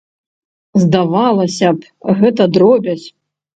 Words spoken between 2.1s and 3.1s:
гэта дробязь.